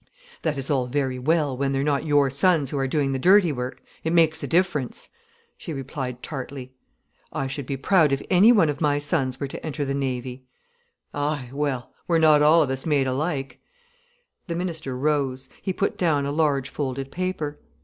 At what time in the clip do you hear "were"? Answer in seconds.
9.39-9.47